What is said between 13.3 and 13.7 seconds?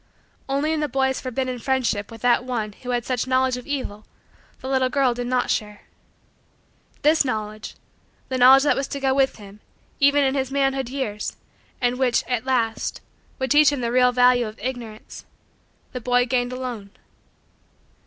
would